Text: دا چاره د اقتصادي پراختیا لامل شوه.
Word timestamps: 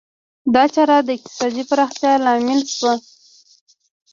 دا 0.53 0.63
چاره 0.73 0.97
د 1.07 1.09
اقتصادي 1.17 1.63
پراختیا 1.69 2.13
لامل 2.25 2.61
شوه. 2.75 2.93